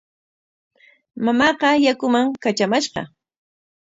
[1.25, 3.01] Mamaaqa yakuman katramashqa.